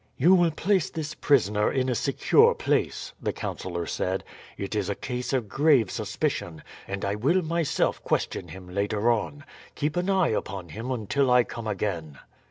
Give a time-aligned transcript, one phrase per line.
[0.17, 4.23] "You will place this prisoner in a secure place," the councillor said.
[4.57, 9.43] "It is a case of grave suspicion; and I will myself question him later on.
[9.75, 12.17] Keep an eye upon him until I come again."